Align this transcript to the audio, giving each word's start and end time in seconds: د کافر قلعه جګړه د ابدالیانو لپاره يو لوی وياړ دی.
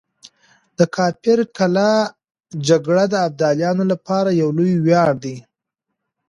د 0.77 0.79
کافر 0.95 1.39
قلعه 1.57 1.97
جګړه 2.67 3.03
د 3.09 3.15
ابدالیانو 3.27 3.83
لپاره 3.91 4.29
يو 4.41 4.49
لوی 4.57 4.75
وياړ 4.85 5.09
دی. 5.23 5.37